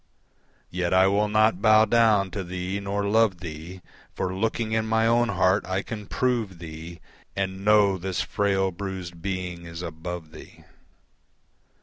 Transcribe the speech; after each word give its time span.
Yet 0.71 0.95
I 0.95 1.05
will 1.05 1.27
not 1.29 1.61
bow 1.61 1.85
down 1.85 2.31
to 2.31 2.43
thee 2.43 2.79
nor 2.79 3.05
love 3.07 3.37
thee, 3.39 3.81
For 4.15 4.33
looking 4.33 4.71
in 4.71 4.87
my 4.87 5.05
own 5.05 5.29
heart 5.29 5.63
I 5.67 5.83
can 5.83 6.07
prove 6.07 6.57
thee, 6.57 6.99
And 7.35 7.63
know 7.63 7.99
this 7.99 8.19
frail, 8.19 8.71
bruised 8.71 9.21
being 9.21 9.67
is 9.67 9.83
above 9.83 10.31
thee. 10.31 10.63